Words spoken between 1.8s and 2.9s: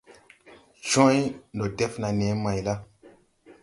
naa nee may la?